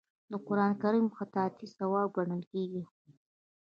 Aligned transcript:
د 0.31 0.33
قران 0.47 0.71
کریم 0.81 1.07
خطاطي 1.17 1.65
ثواب 1.77 2.07
ګڼل 2.17 2.41
کیږي. 2.51 2.83